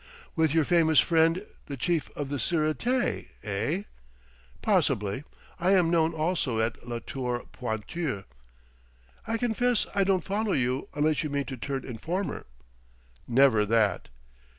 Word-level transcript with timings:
"With 0.35 0.51
your 0.51 0.65
famous 0.65 0.99
friend, 0.99 1.45
the 1.67 1.77
Chief 1.77 2.09
of 2.17 2.29
the 2.29 2.37
Sûreté, 2.37 3.27
eh?" 3.43 3.83
"Possibly. 4.63 5.23
I 5.59 5.73
am 5.73 5.91
known 5.91 6.11
also 6.11 6.59
at 6.59 6.87
La 6.87 6.97
Tour 6.97 7.45
Pointue." 7.53 8.23
"I 9.27 9.37
confess 9.37 9.85
I 9.93 10.03
don't 10.03 10.23
follow 10.23 10.53
you, 10.53 10.89
unless 10.95 11.23
you 11.23 11.29
mean 11.29 11.45
to 11.45 11.55
turn 11.55 11.85
informer." 11.85 12.47
"Never 13.27 13.63
that." 13.63 14.09